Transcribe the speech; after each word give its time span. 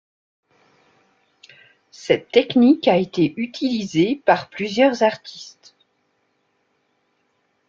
Cette 1.91 2.31
technique 2.31 2.87
a 2.87 2.97
été 2.97 3.35
utilisée 3.37 4.15
par 4.25 4.49
plusieurs 4.49 5.03
artistes. 5.03 5.75